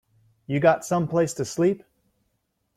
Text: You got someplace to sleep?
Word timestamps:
You 0.47 0.59
got 0.59 0.83
someplace 0.83 1.31
to 1.35 1.45
sleep? 1.45 1.83